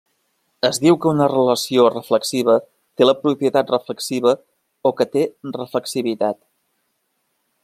Es 0.69 0.77
diu 0.83 0.95
que 1.03 1.09
una 1.15 1.27
relació 1.33 1.83
reflexiva 1.95 2.57
té 3.01 3.09
la 3.09 3.15
propietat 3.27 3.71
reflexiva 3.77 4.35
o 4.91 4.97
que 4.99 5.11
té 5.17 5.27
reflexivitat. 5.63 6.45